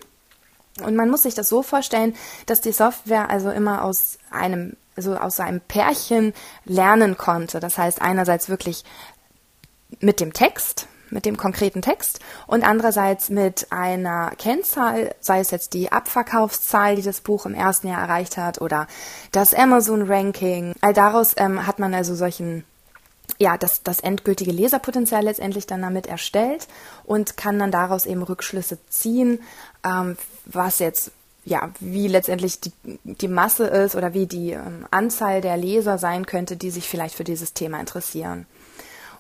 [0.80, 5.18] Und man muss sich das so vorstellen, dass die Software also immer aus einem, also
[5.18, 6.34] aus einem Pärchen
[6.66, 7.60] lernen konnte.
[7.60, 8.84] Das heißt einerseits wirklich
[10.00, 15.74] mit dem Text, mit dem konkreten Text und andererseits mit einer Kennzahl, sei es jetzt
[15.74, 18.88] die Abverkaufszahl, die das Buch im ersten Jahr erreicht hat oder
[19.34, 20.74] das Amazon-Ranking.
[20.80, 22.64] All daraus ähm, hat man also solchen
[23.38, 26.68] ja, das, das endgültige Leserpotenzial letztendlich dann damit erstellt
[27.04, 29.40] und kann dann daraus eben Rückschlüsse ziehen,
[29.86, 30.18] ähm,
[30.54, 31.12] was jetzt
[31.44, 32.72] ja, wie letztendlich die,
[33.04, 37.16] die Masse ist oder wie die ähm, Anzahl der Leser sein könnte, die sich vielleicht
[37.16, 38.46] für dieses Thema interessieren.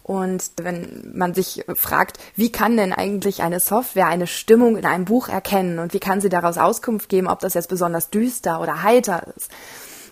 [0.04, 5.06] Und wenn man sich fragt, wie kann denn eigentlich eine Software eine Stimmung in einem
[5.06, 8.84] Buch erkennen und wie kann sie daraus Auskunft geben, ob das jetzt besonders düster oder
[8.84, 9.50] heiter ist,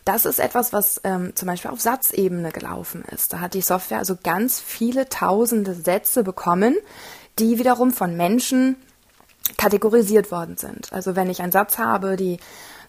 [0.06, 3.34] das ist etwas, was ähm, zum Beispiel auf Satzebene gelaufen ist.
[3.34, 6.76] Da hat die Software also ganz viele tausende Sätze bekommen,
[7.38, 8.78] die wiederum von Menschen
[9.58, 10.92] kategorisiert worden sind.
[10.92, 12.38] Also wenn ich einen Satz habe, die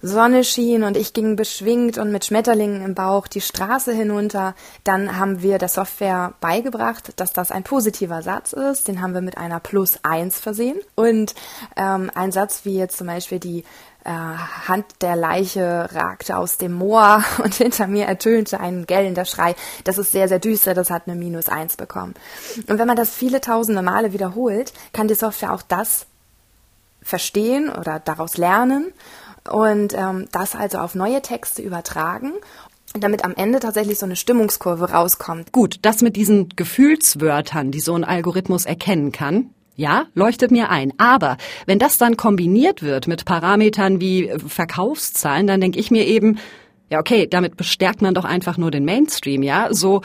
[0.02, 5.18] Sonne schien und ich ging beschwingt und mit Schmetterlingen im Bauch die Straße hinunter, dann
[5.18, 8.88] haben wir der Software beigebracht, dass das ein positiver Satz ist.
[8.88, 10.78] Den haben wir mit einer Plus eins versehen.
[10.94, 11.34] Und
[11.76, 13.64] ähm, ein Satz wie jetzt zum Beispiel die
[14.04, 19.54] äh, Hand der Leiche ragte aus dem Moor und hinter mir ertönte ein gellender Schrei.
[19.84, 22.14] Das ist sehr, sehr düster, das hat eine Minus eins bekommen.
[22.68, 26.06] Und wenn man das viele tausende Male wiederholt, kann die Software auch das
[27.02, 28.92] verstehen oder daraus lernen
[29.50, 32.32] und ähm, das also auf neue Texte übertragen
[32.98, 35.52] damit am Ende tatsächlich so eine Stimmungskurve rauskommt.
[35.52, 40.92] Gut, das mit diesen Gefühlswörtern, die so ein Algorithmus erkennen kann, ja, leuchtet mir ein.
[40.98, 41.36] Aber
[41.66, 46.38] wenn das dann kombiniert wird mit Parametern wie äh, Verkaufszahlen, dann denke ich mir eben,
[46.90, 49.68] ja, okay, damit bestärkt man doch einfach nur den Mainstream, ja?
[49.70, 50.02] So,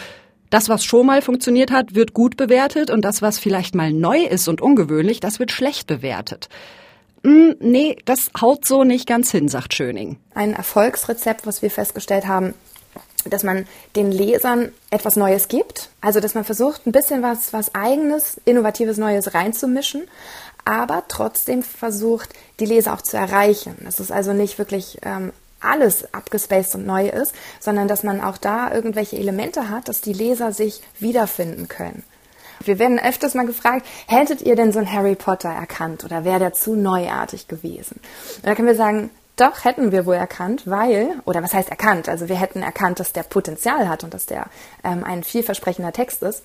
[0.49, 4.23] das, was schon mal funktioniert hat, wird gut bewertet und das, was vielleicht mal neu
[4.23, 6.47] ist und ungewöhnlich, das wird schlecht bewertet.
[7.25, 10.17] Hm, nee, das haut so nicht ganz hin, sagt Schöning.
[10.35, 12.53] Ein Erfolgsrezept, was wir festgestellt haben,
[13.27, 15.89] dass man den Lesern etwas Neues gibt.
[16.01, 20.03] Also, dass man versucht, ein bisschen was, was eigenes, innovatives Neues reinzumischen,
[20.65, 23.75] aber trotzdem versucht, die Leser auch zu erreichen.
[23.83, 28.37] Dass es also nicht wirklich ähm, alles abgespaced und neu ist, sondern dass man auch
[28.37, 32.03] da irgendwelche Elemente hat, dass die Leser sich wiederfinden können.
[32.67, 36.39] Wir werden öfters mal gefragt, hättet ihr denn so einen Harry Potter erkannt oder wäre
[36.39, 37.99] der zu neuartig gewesen?
[38.37, 42.07] Und da können wir sagen, doch, hätten wir wohl erkannt, weil, oder was heißt erkannt?
[42.07, 44.45] Also wir hätten erkannt, dass der Potenzial hat und dass der
[44.83, 46.43] ähm, ein vielversprechender Text ist,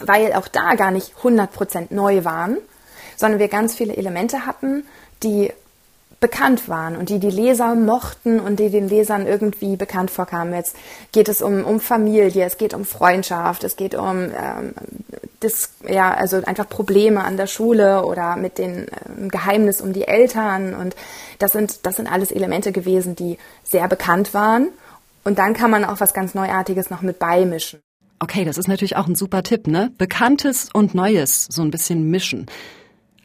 [0.00, 2.56] weil auch da gar nicht 100% neu waren,
[3.16, 4.84] sondern wir ganz viele Elemente hatten,
[5.22, 5.52] die
[6.20, 10.54] bekannt waren und die die Leser mochten und die den Lesern irgendwie bekannt vorkamen.
[10.54, 10.74] Jetzt
[11.12, 14.74] geht es um, um Familie, es geht um Freundschaft, es geht um ähm,
[15.40, 18.86] das, ja, also einfach Probleme an der Schule oder mit dem
[19.18, 20.96] ähm, Geheimnis um die Eltern und
[21.38, 24.68] das sind, das sind alles Elemente gewesen, die sehr bekannt waren
[25.24, 27.80] und dann kann man auch was ganz Neuartiges noch mit beimischen.
[28.18, 29.92] Okay, das ist natürlich auch ein super Tipp, ne?
[29.98, 32.46] Bekanntes und Neues so ein bisschen mischen.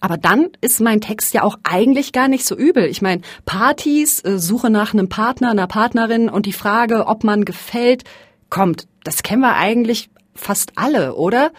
[0.01, 2.85] Aber dann ist mein Text ja auch eigentlich gar nicht so übel.
[2.85, 7.45] Ich meine, Partys, äh, Suche nach einem Partner, einer Partnerin und die Frage, ob man
[7.45, 8.03] gefällt,
[8.49, 8.87] kommt.
[9.03, 11.51] Das kennen wir eigentlich fast alle, oder?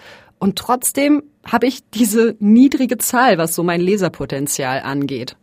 [0.43, 5.37] Und trotzdem habe ich diese niedrige Zahl, was so mein Leserpotenzial angeht.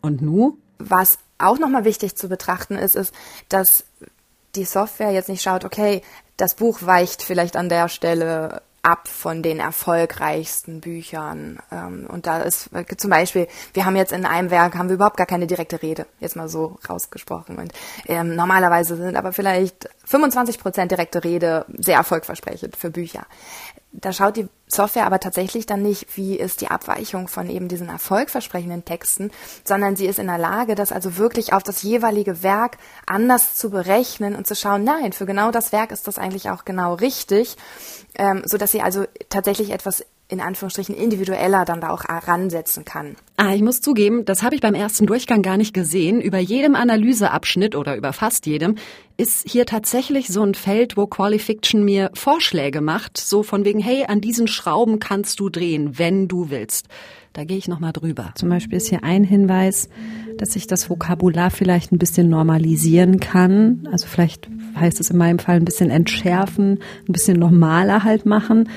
[0.00, 0.56] Und nu?
[0.78, 3.14] Was auch nochmal wichtig zu betrachten ist, ist,
[3.50, 3.84] dass
[4.54, 6.00] die Software jetzt nicht schaut, okay,
[6.38, 11.58] das Buch weicht vielleicht an der Stelle ab von den erfolgreichsten Büchern.
[11.70, 15.16] Ähm, und da ist zum Beispiel, wir haben jetzt in einem Werk, haben wir überhaupt
[15.16, 17.58] gar keine direkte Rede, jetzt mal so rausgesprochen.
[17.58, 17.72] Und
[18.06, 23.26] ähm, normalerweise sind aber vielleicht 25 Prozent direkte Rede sehr erfolgversprechend für Bücher.
[23.92, 27.88] Da schaut die Software aber tatsächlich dann nicht, wie ist die Abweichung von eben diesen
[27.88, 29.30] erfolgversprechenden Texten,
[29.64, 33.70] sondern sie ist in der Lage, das also wirklich auf das jeweilige Werk anders zu
[33.70, 37.56] berechnen und zu schauen, nein, für genau das Werk ist das eigentlich auch genau richtig,
[38.16, 43.16] ähm, so dass sie also tatsächlich etwas in Anführungsstrichen individueller dann da auch ransetzen kann.
[43.40, 46.20] Ah, ich muss zugeben, das habe ich beim ersten Durchgang gar nicht gesehen.
[46.20, 48.74] Über jedem Analyseabschnitt oder über fast jedem
[49.16, 54.06] ist hier tatsächlich so ein Feld, wo Qualifiction mir Vorschläge macht, so von wegen, hey,
[54.08, 56.88] an diesen Schrauben kannst du drehen, wenn du willst.
[57.32, 58.32] Da gehe ich nochmal drüber.
[58.34, 59.88] Zum Beispiel ist hier ein Hinweis,
[60.36, 63.88] dass ich das Vokabular vielleicht ein bisschen normalisieren kann.
[63.92, 68.68] Also vielleicht heißt es in meinem Fall ein bisschen entschärfen, ein bisschen normaler halt machen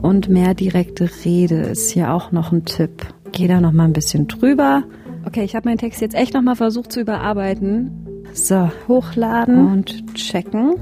[0.00, 3.06] und mehr direkte Rede ist hier auch noch ein Tipp.
[3.32, 4.84] Geh da noch mal ein bisschen drüber.
[5.24, 8.24] Okay, ich habe meinen Text jetzt echt noch mal versucht zu überarbeiten.
[8.32, 10.74] So, hochladen und checken.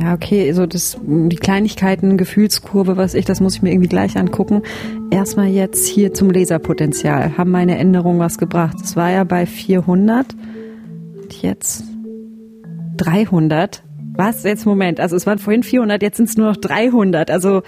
[0.00, 4.18] Ja, okay, so das, die Kleinigkeiten, Gefühlskurve, was ich, das muss ich mir irgendwie gleich
[4.18, 4.62] angucken.
[5.10, 7.38] Erstmal jetzt hier zum Leserpotenzial.
[7.38, 8.76] Haben meine Änderungen was gebracht?
[8.82, 10.26] Es war ja bei 400.
[11.22, 11.84] Und jetzt
[12.98, 13.82] 300.
[14.14, 14.42] Was?
[14.42, 15.00] Jetzt Moment.
[15.00, 17.30] Also es waren vorhin 400, jetzt sind es nur noch 300.
[17.30, 17.62] Also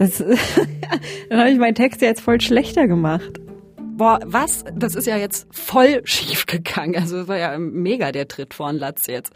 [0.00, 0.16] das,
[1.28, 3.38] dann habe ich meinen Text ja jetzt voll schlechter gemacht.
[3.76, 4.64] Boah, was?
[4.74, 6.96] Das ist ja jetzt voll schief gegangen.
[6.96, 9.34] Also das war ja mega der Tritt vor Latz jetzt.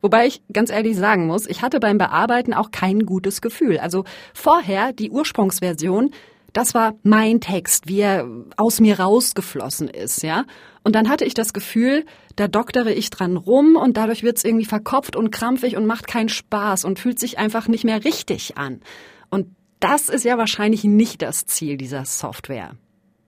[0.00, 3.76] Wobei ich ganz ehrlich sagen muss, ich hatte beim Bearbeiten auch kein gutes Gefühl.
[3.76, 6.12] Also vorher die Ursprungsversion,
[6.54, 10.46] das war mein Text, wie er aus mir rausgeflossen ist, ja.
[10.82, 14.64] Und dann hatte ich das Gefühl, da doktere ich dran rum und dadurch wird's irgendwie
[14.64, 18.80] verkopft und krampfig und macht keinen Spaß und fühlt sich einfach nicht mehr richtig an.
[19.28, 19.48] Und
[19.80, 22.76] das ist ja wahrscheinlich nicht das Ziel dieser Software.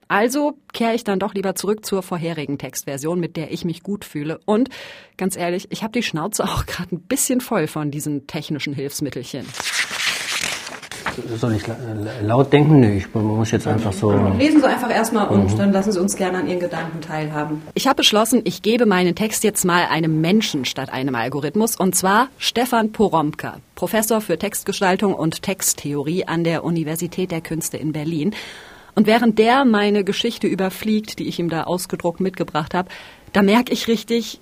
[0.07, 4.05] Also kehre ich dann doch lieber zurück zur vorherigen Textversion, mit der ich mich gut
[4.05, 4.39] fühle.
[4.45, 4.69] Und
[5.17, 9.45] ganz ehrlich, ich habe die Schnauze auch gerade ein bisschen voll von diesen technischen Hilfsmittelchen.
[11.37, 11.63] Soll ich
[12.21, 12.79] laut denken?
[12.79, 14.11] Nee, ich muss jetzt einfach so.
[14.37, 15.57] Lesen Sie einfach erstmal und mhm.
[15.57, 17.61] dann lassen Sie uns gerne an Ihren Gedanken teilhaben.
[17.73, 21.95] Ich habe beschlossen, ich gebe meinen Text jetzt mal einem Menschen statt einem Algorithmus und
[21.95, 28.33] zwar Stefan Poromka, Professor für Textgestaltung und Texttheorie an der Universität der Künste in Berlin.
[28.95, 32.89] Und während der meine Geschichte überfliegt, die ich ihm da ausgedruckt mitgebracht habe,
[33.31, 34.39] da merke ich richtig,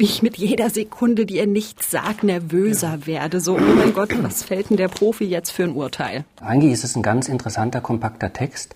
[0.00, 3.06] ich mit jeder Sekunde, die er nichts sagt, nervöser ja.
[3.06, 3.40] werde.
[3.40, 6.24] So, oh mein Gott, was fällt denn der Profi jetzt für ein Urteil?
[6.40, 8.74] Eigentlich ist es ein ganz interessanter, kompakter Text.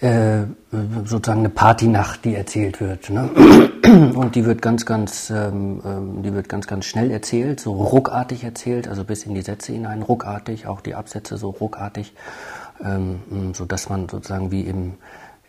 [0.00, 0.42] Äh,
[1.06, 3.08] sozusagen eine Partynacht, die erzählt wird.
[3.08, 3.30] Ne?
[4.14, 8.44] Und die wird ganz, ganz, ähm, ähm, die wird ganz, ganz schnell erzählt, so ruckartig
[8.44, 12.12] erzählt, also bis in die Sätze hinein, ruckartig, auch die Absätze so ruckartig,
[12.84, 14.94] ähm, so dass man sozusagen wie im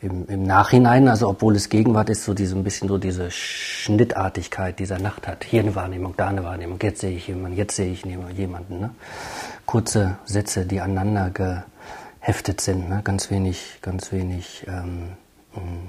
[0.01, 4.77] im, im Nachhinein, also obwohl es Gegenwart ist, so diese ein bisschen so diese Schnittartigkeit
[4.79, 5.43] dieser Nacht hat.
[5.43, 8.79] Hier eine Wahrnehmung, da eine Wahrnehmung, jetzt sehe ich jemanden, jetzt sehe ich jemanden.
[8.79, 8.91] Ne?
[9.65, 13.01] Kurze Sätze, die aneinander geheftet sind, ne?
[13.03, 15.09] ganz wenig, ganz wenig, ähm,
[15.55, 15.87] mm,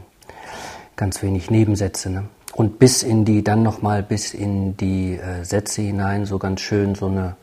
[0.97, 2.09] ganz wenig Nebensätze.
[2.09, 2.25] Ne?
[2.55, 6.94] Und bis in die, dann nochmal bis in die äh, Sätze hinein, so ganz schön
[6.94, 7.37] so eine,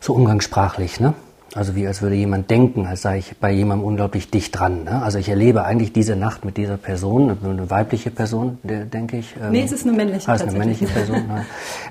[0.00, 1.14] so umgangssprachlich, ne?
[1.56, 4.84] Also wie als würde jemand denken, als sei ich bei jemandem unglaublich dicht dran.
[4.84, 5.02] Ne?
[5.02, 9.34] Also ich erlebe eigentlich diese Nacht mit dieser Person, eine weibliche Person, denke ich.
[9.40, 10.28] Ähm, nee, es ist eine männliche.
[10.28, 11.26] Ah, es ist eine männliche Person.
[11.28, 11.46] ne?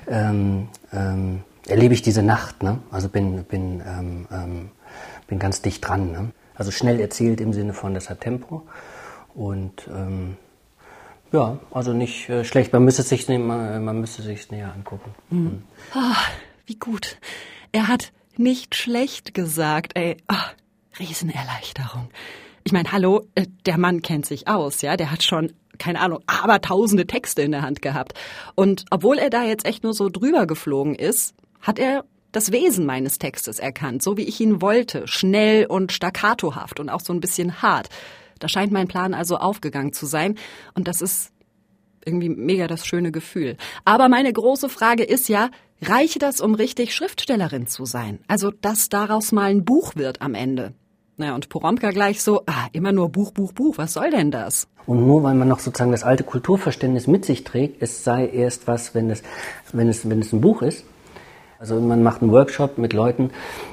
[0.06, 2.62] ähm, ähm, erlebe ich diese Nacht.
[2.62, 2.78] Ne?
[2.92, 4.68] Also bin, bin, ähm, ähm,
[5.26, 6.12] bin ganz dicht dran.
[6.12, 6.30] Ne?
[6.54, 8.62] Also schnell erzählt im Sinne von, das hat Tempo.
[9.34, 10.36] Und ähm,
[11.32, 12.72] ja, also nicht äh, schlecht.
[12.72, 15.10] Man müsste es sich, man, man müsste sich näher angucken.
[15.30, 15.40] Mhm.
[15.40, 15.62] Mhm.
[15.92, 16.14] Oh,
[16.66, 17.18] wie gut.
[17.72, 20.16] Er hat nicht schlecht gesagt, ey.
[20.30, 22.08] Oh, Riesenerleichterung.
[22.64, 26.20] Ich meine, hallo, äh, der Mann kennt sich aus, ja, der hat schon keine Ahnung,
[26.26, 28.14] aber tausende Texte in der Hand gehabt.
[28.54, 32.86] Und obwohl er da jetzt echt nur so drüber geflogen ist, hat er das Wesen
[32.86, 37.20] meines Textes erkannt, so wie ich ihn wollte, schnell und staccatohaft und auch so ein
[37.20, 37.88] bisschen hart.
[38.38, 40.36] Da scheint mein Plan also aufgegangen zu sein
[40.74, 41.32] und das ist
[42.06, 43.56] irgendwie mega das schöne Gefühl.
[43.84, 45.50] Aber meine große Frage ist ja,
[45.82, 48.20] reiche das, um richtig Schriftstellerin zu sein?
[48.28, 50.72] Also, dass daraus mal ein Buch wird am Ende.
[51.18, 54.68] Naja, und Poromka gleich so, ah, immer nur Buch, Buch, Buch, was soll denn das?
[54.86, 58.66] Und nur weil man noch sozusagen das alte Kulturverständnis mit sich trägt, es sei erst
[58.66, 59.22] was, wenn es,
[59.72, 60.84] wenn es, wenn es ein Buch ist,
[61.58, 63.30] also man macht einen Workshop mit Leuten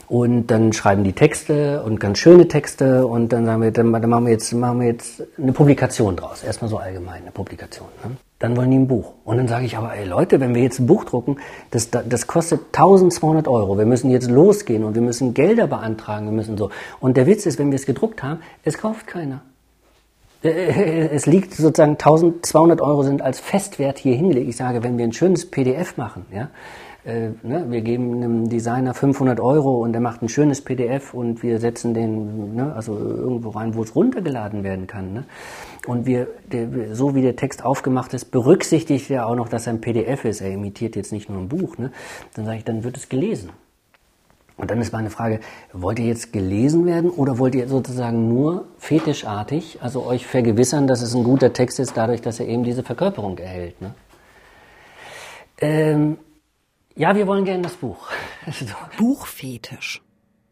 [0.07, 4.25] und dann schreiben die Texte und ganz schöne Texte und dann sagen wir, dann, machen
[4.25, 6.43] wir jetzt machen wir jetzt eine Publikation draus.
[6.43, 7.87] Erstmal so allgemein eine Publikation.
[8.03, 8.17] Ne?
[8.39, 9.13] Dann wollen die ein Buch.
[9.23, 11.37] Und dann sage ich aber, ey Leute, wenn wir jetzt ein Buch drucken,
[11.71, 13.77] das, das kostet 1200 Euro.
[13.77, 16.25] Wir müssen jetzt losgehen und wir müssen Gelder beantragen.
[16.25, 16.69] Wir müssen so.
[16.99, 19.41] Und der Witz ist, wenn wir es gedruckt haben, es kauft keiner.
[20.43, 24.49] Äh, äh, es liegt sozusagen 1200 Euro sind als Festwert hier hingelegt.
[24.49, 26.49] Ich sage, wenn wir ein schönes PDF machen, ja,
[27.05, 31.43] äh, ne, wir geben einem Designer 500 Euro und er macht ein schönes PDF und
[31.43, 35.13] wir setzen den ne, also irgendwo rein, wo es runtergeladen werden kann.
[35.13, 35.25] Ne?
[35.85, 39.73] Und wir, der, so wie der Text aufgemacht ist, berücksichtigt er auch noch, dass er
[39.73, 40.39] ein PDF ist.
[40.39, 41.77] Er imitiert jetzt nicht nur ein Buch.
[41.77, 41.91] Ne?
[42.35, 43.49] Dann sage ich, dann wird es gelesen.
[44.55, 45.39] Und dann ist meine Frage,
[45.73, 51.01] wollt ihr jetzt gelesen werden oder wollt ihr sozusagen nur fetischartig, also euch vergewissern, dass
[51.01, 53.81] es ein guter Text ist, dadurch, dass er eben diese Verkörperung erhält?
[53.81, 53.93] Ne?
[55.59, 56.17] Ähm,
[56.95, 58.09] ja, wir wollen gerne das Buch.
[58.97, 60.01] Buchfetisch.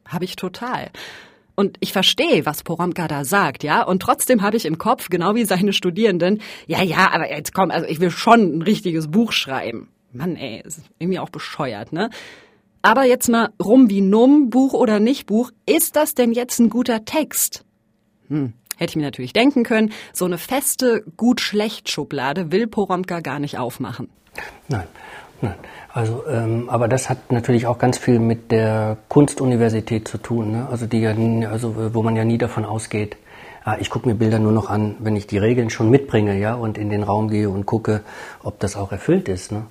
[0.08, 0.90] Habe ich total.
[1.56, 3.84] Und ich verstehe, was Poromka da sagt, ja.
[3.84, 7.72] Und trotzdem habe ich im Kopf, genau wie seine Studierenden, ja, ja, aber jetzt komm,
[7.72, 9.90] also ich will schon ein richtiges Buch schreiben.
[10.14, 12.10] Mann, ey, ist irgendwie auch bescheuert, ne?
[12.82, 16.70] Aber jetzt mal rum wie numm, Buch oder nicht Buch, ist das denn jetzt ein
[16.70, 17.64] guter Text?
[18.28, 23.60] Hm, hätte ich mir natürlich denken können, so eine feste Gut-Schlecht-Schublade will Poromka gar nicht
[23.60, 24.10] aufmachen.
[24.68, 24.88] Nein,
[25.42, 25.56] nein.
[25.94, 30.68] Also, ähm, aber das hat natürlich auch ganz viel mit der Kunstuniversität zu tun, ne?
[30.72, 31.14] also die ja,
[31.50, 33.18] also wo man ja nie davon ausgeht,
[33.66, 36.56] ah, ich gucke mir Bilder nur noch an, wenn ich die Regeln schon mitbringe, ja,
[36.56, 38.02] und in den Raum gehe und gucke,
[38.42, 39.52] ob das auch erfüllt ist.
[39.52, 39.64] Ne?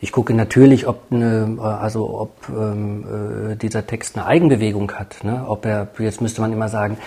[0.00, 5.44] Ich gucke natürlich, ob eine, also ob ähm, äh, dieser Text eine Eigenbewegung hat, ne?
[5.46, 6.98] ob er, jetzt müsste man immer sagen,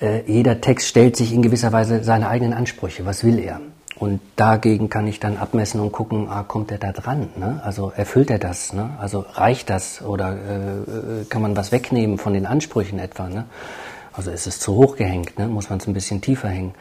[0.00, 3.04] äh, jeder Text stellt sich in gewisser Weise seine eigenen Ansprüche.
[3.04, 3.60] Was will er?
[3.98, 7.30] Und dagegen kann ich dann abmessen und gucken, ah, kommt er da dran?
[7.36, 7.60] Ne?
[7.64, 8.74] Also erfüllt er das?
[8.74, 8.90] Ne?
[9.00, 10.02] Also reicht das?
[10.02, 13.28] Oder äh, kann man was wegnehmen von den Ansprüchen etwa?
[13.28, 13.46] Ne?
[14.12, 15.38] Also ist es zu hoch gehängt?
[15.38, 15.48] Ne?
[15.48, 16.74] Muss man es ein bisschen tiefer hängen?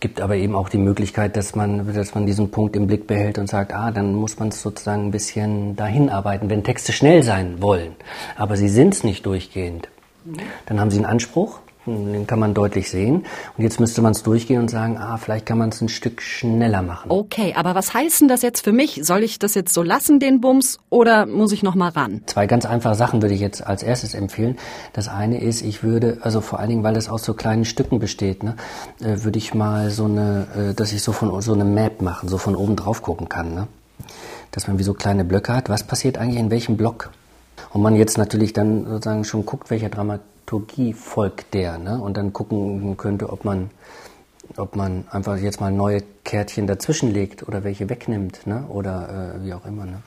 [0.00, 3.38] Gibt aber eben auch die Möglichkeit, dass man, dass man diesen Punkt im Blick behält
[3.38, 7.22] und sagt, ah, dann muss man es sozusagen ein bisschen dahin arbeiten, wenn Texte schnell
[7.22, 7.96] sein wollen.
[8.36, 9.88] Aber sie sind es nicht durchgehend.
[10.66, 13.24] Dann haben sie einen Anspruch Den kann man deutlich sehen.
[13.56, 16.20] Und jetzt müsste man es durchgehen und sagen, ah, vielleicht kann man es ein Stück
[16.20, 17.10] schneller machen.
[17.10, 19.00] Okay, aber was heißt denn das jetzt für mich?
[19.04, 22.22] Soll ich das jetzt so lassen, den Bums, oder muss ich noch mal ran?
[22.26, 24.56] Zwei ganz einfache Sachen würde ich jetzt als erstes empfehlen.
[24.92, 27.98] Das eine ist, ich würde, also vor allen Dingen, weil es aus so kleinen Stücken
[27.98, 28.56] besteht, ne,
[29.00, 32.28] äh, würde ich mal so eine, äh, dass ich so von so eine Map machen,
[32.28, 33.68] so von oben drauf gucken kann, ne?
[34.50, 35.68] Dass man wie so kleine Blöcke hat.
[35.68, 37.10] Was passiert eigentlich in welchem Block?
[37.72, 41.78] Und man jetzt natürlich dann sozusagen schon guckt, welcher Dramaturgie Dramaturgie folgt der.
[41.78, 42.00] Ne?
[42.00, 43.70] Und dann gucken könnte, ob man,
[44.56, 48.64] ob man einfach jetzt mal neue Kärtchen dazwischen legt oder welche wegnimmt ne?
[48.68, 49.84] oder äh, wie auch immer.
[49.86, 50.02] Ne?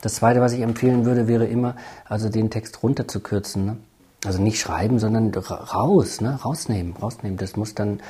[0.00, 3.66] Das Zweite, was ich empfehlen würde, wäre immer, also den Text runterzukürzen.
[3.66, 3.76] Ne?
[4.24, 6.38] Also nicht schreiben, sondern raus, ne?
[6.42, 7.36] rausnehmen, rausnehmen.
[7.36, 8.00] Das muss dann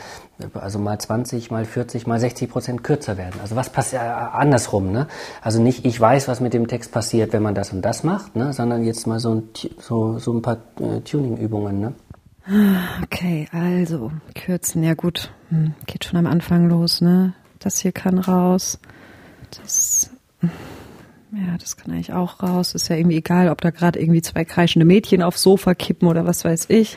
[0.54, 3.40] also mal 20, mal 40, mal 60 Prozent kürzer werden.
[3.40, 5.06] Also was passiert äh, andersrum, ne?
[5.42, 8.36] Also nicht ich weiß, was mit dem Text passiert, wenn man das und das macht,
[8.36, 8.52] ne?
[8.52, 9.48] Sondern jetzt mal so ein,
[9.78, 11.94] so, so ein paar äh, Tuning-Übungen, ne?
[13.02, 17.32] Okay, also kürzen, ja gut, hm, geht schon am Anfang los, ne?
[17.58, 18.78] Das hier kann raus.
[19.50, 20.10] Das
[21.36, 22.74] ja, das kann eigentlich auch raus.
[22.74, 26.26] Ist ja irgendwie egal, ob da gerade irgendwie zwei kreischende Mädchen aufs Sofa kippen oder
[26.26, 26.96] was weiß ich.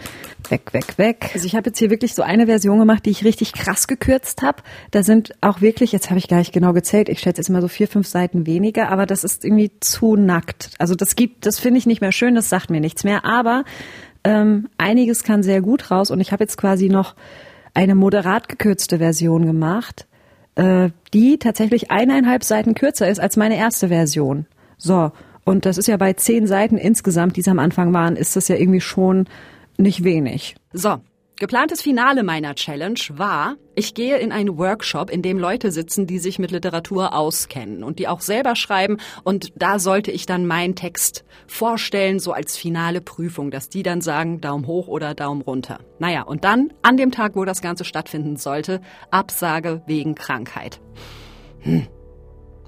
[0.50, 1.32] Weg, weg, weg.
[1.34, 4.42] Also ich habe jetzt hier wirklich so eine Version gemacht, die ich richtig krass gekürzt
[4.42, 4.64] habe.
[4.92, 7.62] Da sind auch wirklich, jetzt habe ich gar nicht genau gezählt, ich schätze jetzt immer
[7.62, 10.72] so vier, fünf Seiten weniger, aber das ist irgendwie zu nackt.
[10.80, 13.26] Also das gibt, das finde ich nicht mehr schön, das sagt mir nichts mehr.
[13.26, 13.64] Aber
[14.24, 17.16] ähm, einiges kann sehr gut raus und ich habe jetzt quasi noch
[17.74, 20.07] eine moderat gekürzte Version gemacht
[20.58, 24.48] äh, die tatsächlich eineinhalb Seiten kürzer ist als meine erste Version.
[24.78, 25.12] So,
[25.46, 28.48] und das ist ja bei zehn Seiten insgesamt, die es am Anfang waren, ist das
[28.48, 29.28] ja irgendwie schon
[29.78, 30.56] nicht wenig.
[30.74, 30.98] So,
[31.40, 36.18] Geplantes Finale meiner Challenge war, ich gehe in einen Workshop, in dem Leute sitzen, die
[36.18, 38.98] sich mit Literatur auskennen und die auch selber schreiben.
[39.24, 44.02] Und da sollte ich dann meinen Text vorstellen, so als finale Prüfung, dass die dann
[44.02, 45.82] sagen, Daumen hoch oder Daumen runter.
[46.00, 50.82] Naja, und dann, an dem Tag, wo das Ganze stattfinden sollte, Absage wegen Krankheit.
[51.60, 51.86] Hm.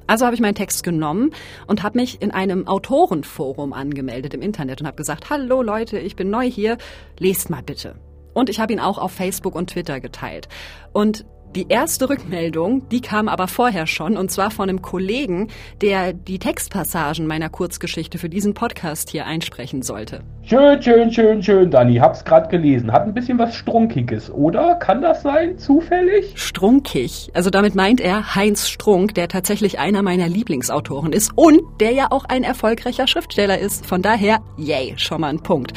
[0.06, 1.32] Also habe ich meinen Text genommen
[1.66, 6.16] und habe mich in einem Autorenforum angemeldet im Internet und habe gesagt, hallo Leute, ich
[6.16, 6.78] bin neu hier,
[7.18, 7.96] lest mal bitte.
[8.34, 10.48] Und ich habe ihn auch auf Facebook und Twitter geteilt.
[10.94, 15.48] Und die erste Rückmeldung, die kam aber vorher schon, und zwar von einem Kollegen,
[15.82, 20.22] der die Textpassagen meiner Kurzgeschichte für diesen Podcast hier einsprechen sollte.
[20.44, 21.96] Schön, schön, schön, schön, Dani.
[21.96, 22.92] Hab's gerade gelesen.
[22.92, 24.76] Hat ein bisschen was Strunkiges, oder?
[24.76, 25.58] Kann das sein?
[25.58, 26.34] Zufällig?
[26.36, 27.32] Strunkig.
[27.34, 32.08] Also damit meint er Heinz Strunk, der tatsächlich einer meiner Lieblingsautoren ist und der ja
[32.12, 33.88] auch ein erfolgreicher Schriftsteller ist.
[33.88, 35.74] Von daher, yay, schon mal ein Punkt.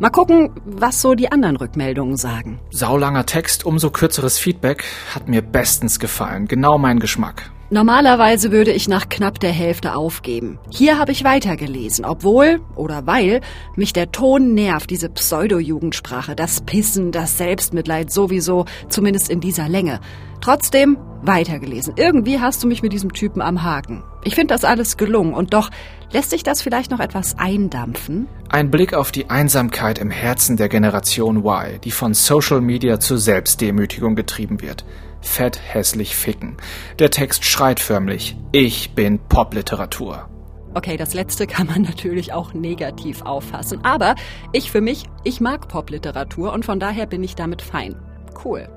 [0.00, 2.58] Mal gucken, was so die anderen Rückmeldungen sagen.
[2.70, 6.48] Saulanger Text, umso kürzeres Feedback hat mir bestens gefallen.
[6.48, 7.50] Genau mein Geschmack.
[7.70, 10.58] Normalerweise würde ich nach knapp der Hälfte aufgeben.
[10.70, 13.40] Hier habe ich weitergelesen, obwohl oder weil
[13.74, 20.00] mich der Ton nervt, diese Pseudo-Jugendsprache, das Pissen, das Selbstmitleid sowieso, zumindest in dieser Länge.
[20.40, 21.94] Trotzdem weitergelesen.
[21.96, 24.04] Irgendwie hast du mich mit diesem Typen am Haken.
[24.24, 25.70] Ich finde das alles gelungen und doch
[26.14, 28.26] lässt sich das vielleicht noch etwas eindampfen?
[28.48, 33.18] Ein Blick auf die Einsamkeit im Herzen der Generation Y, die von Social Media zur
[33.18, 34.84] Selbstdemütigung getrieben wird
[35.24, 36.56] fett hässlich ficken.
[36.98, 40.28] Der Text schreit förmlich, ich bin Popliteratur.
[40.74, 44.14] Okay, das letzte kann man natürlich auch negativ auffassen, aber
[44.52, 47.96] ich für mich, ich mag Popliteratur und von daher bin ich damit fein.
[48.44, 48.68] Cool.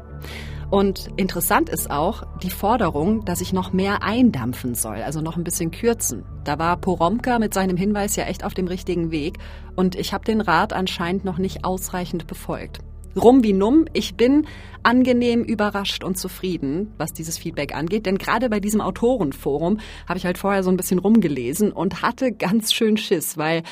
[0.69, 5.45] Und interessant ist auch die Forderung, dass ich noch mehr eindampfen soll, also noch ein
[5.45, 6.25] bisschen kürzen.
[6.43, 9.37] Da war Poromka mit seinem Hinweis ja echt auf dem richtigen Weg
[9.77, 12.79] und ich habe den Rat anscheinend noch nicht ausreichend befolgt
[13.17, 13.85] rum wie numm.
[13.93, 14.47] Ich bin
[14.83, 18.05] angenehm überrascht und zufrieden, was dieses Feedback angeht.
[18.05, 22.31] Denn gerade bei diesem Autorenforum habe ich halt vorher so ein bisschen rumgelesen und hatte
[22.31, 23.63] ganz schön Schiss, weil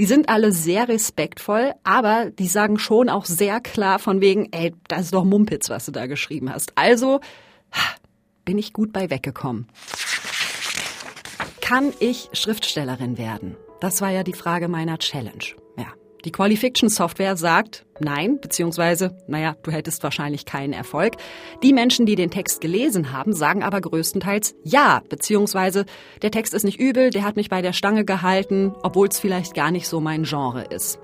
[0.00, 4.74] die sind alle sehr respektvoll, aber die sagen schon auch sehr klar von wegen, ey,
[4.88, 6.72] das ist doch Mumpitz, was du da geschrieben hast.
[6.74, 7.20] Also
[8.46, 9.68] bin ich gut bei weggekommen.
[11.60, 13.58] Kann ich Schriftstellerin werden?
[13.80, 15.44] Das war ja die Frage meiner Challenge.
[16.24, 21.16] Die Qualifiction-Software sagt nein, beziehungsweise, naja, du hättest wahrscheinlich keinen Erfolg.
[21.62, 25.84] Die Menschen, die den Text gelesen haben, sagen aber größtenteils ja, beziehungsweise
[26.22, 29.54] der Text ist nicht übel, der hat mich bei der Stange gehalten, obwohl es vielleicht
[29.54, 30.98] gar nicht so mein Genre ist.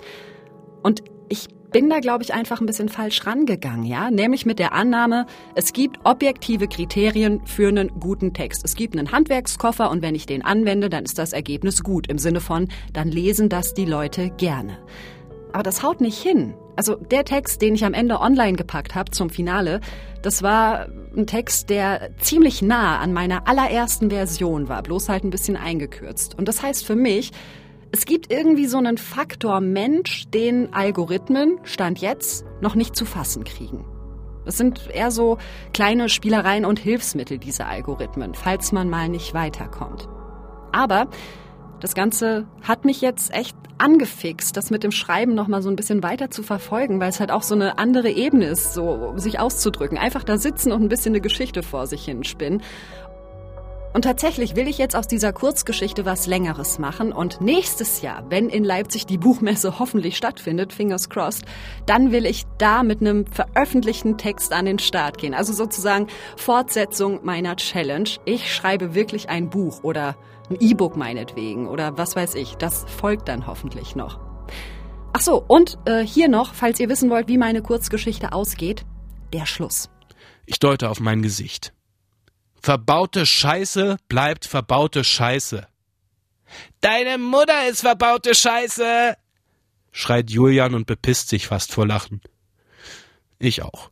[0.83, 4.11] Und ich bin da, glaube ich, einfach ein bisschen falsch rangegangen, ja?
[4.11, 8.65] Nämlich mit der Annahme, es gibt objektive Kriterien für einen guten Text.
[8.65, 12.07] Es gibt einen Handwerkskoffer und wenn ich den anwende, dann ist das Ergebnis gut.
[12.09, 14.79] Im Sinne von, dann lesen das die Leute gerne.
[15.57, 16.53] Aber das haut nicht hin.
[16.77, 19.81] Also der Text, den ich am Ende online gepackt habe zum Finale,
[20.21, 25.31] das war ein Text, der ziemlich nah an meiner allerersten Version war, bloß halt ein
[25.31, 26.39] bisschen eingekürzt.
[26.39, 27.33] Und das heißt für mich,
[27.93, 33.45] Es gibt irgendwie so einen Faktor Mensch, den Algorithmen, Stand jetzt, noch nicht zu fassen
[33.45, 33.87] kriegen.
[34.45, 35.39] Es sind eher so
[35.73, 40.09] kleine Spielereien und Hilfsmittel, diese Algorithmen, falls man mal nicht weiterkommt.
[40.73, 41.09] Aber
[41.81, 45.77] das Ganze hat mich jetzt echt angefixt, das mit dem Schreiben noch mal so ein
[45.77, 49.39] bisschen weiter zu verfolgen, weil es halt auch so eine andere Ebene ist, so sich
[49.39, 49.99] auszudrücken.
[49.99, 52.63] Einfach da sitzen und ein bisschen eine Geschichte vor sich hin spinnen.
[53.97, 58.51] Und tatsächlich will ich jetzt aus dieser Kurzgeschichte was Längeres machen und nächstes Jahr, wenn
[58.51, 61.47] in Leipzig die Buchmesse hoffentlich stattfindet, fingers crossed,
[61.87, 65.33] dann will ich da mit einem veröffentlichten Text an den Start gehen.
[65.33, 68.11] Also sozusagen Fortsetzung meiner Challenge.
[68.27, 70.15] Ich schreibe wirklich ein Buch oder
[70.51, 72.55] ein E-Book meinetwegen oder was weiß ich.
[72.57, 74.21] Das folgt dann hoffentlich noch.
[75.13, 78.85] Ach so, und äh, hier noch, falls ihr wissen wollt, wie meine Kurzgeschichte ausgeht,
[79.33, 79.89] der Schluss.
[80.45, 81.73] Ich deute auf mein Gesicht.
[82.61, 85.67] Verbaute Scheiße bleibt verbaute Scheiße.
[86.81, 89.17] Deine Mutter ist verbaute Scheiße!
[89.93, 92.21] schreit Julian und bepisst sich fast vor Lachen.
[93.39, 93.91] Ich auch.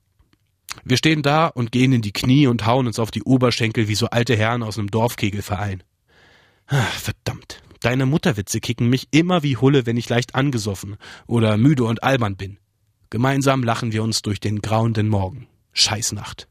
[0.84, 3.94] Wir stehen da und gehen in die Knie und hauen uns auf die Oberschenkel wie
[3.94, 5.82] so alte Herren aus einem Dorfkegelverein.
[6.66, 7.62] Ach, verdammt.
[7.80, 10.96] Deine Mutterwitze kicken mich immer wie Hulle, wenn ich leicht angesoffen
[11.26, 12.58] oder müde und albern bin.
[13.10, 15.46] Gemeinsam lachen wir uns durch den grauenden Morgen.
[15.72, 16.48] Scheißnacht.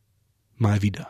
[0.58, 1.10] Mal wieder.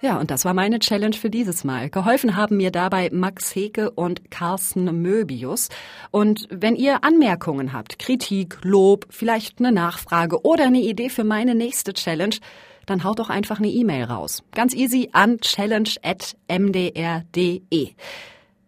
[0.00, 1.90] Ja, und das war meine Challenge für dieses Mal.
[1.90, 5.70] Geholfen haben mir dabei Max Heke und Carsten Möbius.
[6.12, 11.56] Und wenn ihr Anmerkungen habt, Kritik, Lob, vielleicht eine Nachfrage oder eine Idee für meine
[11.56, 12.36] nächste Challenge,
[12.90, 14.42] dann haut doch einfach eine E-Mail raus.
[14.52, 17.88] Ganz easy an challenge.mdr.de.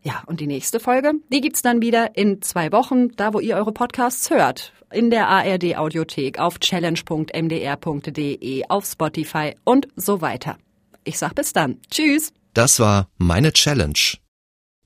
[0.03, 3.57] Ja, und die nächste Folge, die gibt's dann wieder in zwei Wochen, da wo ihr
[3.57, 4.73] eure Podcasts hört.
[4.93, 10.59] In der ARD Audiothek, auf challenge.mdr.de, auf Spotify und so weiter.
[11.05, 11.79] Ich sag bis dann.
[11.91, 12.33] Tschüss.
[12.55, 14.17] Das war Meine Challenge.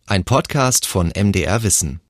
[0.06, 2.00] Ein Podcast von MDR Wissen.